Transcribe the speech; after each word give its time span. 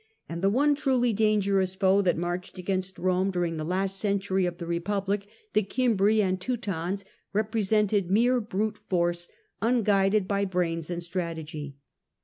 And 0.27 0.41
the 0.41 0.49
one 0.49 0.73
truly 0.73 1.13
dangerous 1.13 1.75
foe 1.75 2.01
that 2.01 2.17
marched 2.17 2.57
against 2.57 2.97
Rome 2.97 3.29
during 3.29 3.57
the 3.57 3.63
last 3.63 3.99
century 3.99 4.47
of 4.47 4.57
the 4.57 4.65
Republic— 4.65 5.27
the 5.53 5.61
Cimhri 5.61 6.23
and 6.23 6.41
Teutons— 6.41 7.05
repre 7.35 7.61
sented 7.61 8.09
mere 8.09 8.39
brute 8.41 8.79
force 8.89 9.29
unguided 9.61 10.27
by 10.27 10.43
brains 10.45 10.89
and 10.89 11.03
strategy. 11.03 11.75